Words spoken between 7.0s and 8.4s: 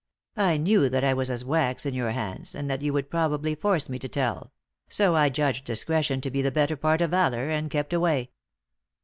of valour, and kept away."